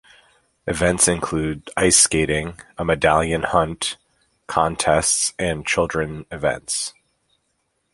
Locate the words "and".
5.37-5.63